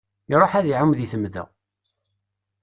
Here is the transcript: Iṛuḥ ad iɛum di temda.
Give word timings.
Iṛuḥ 0.33 0.51
ad 0.55 0.65
iɛum 0.67 0.91
di 0.97 1.05
temda. 1.11 1.43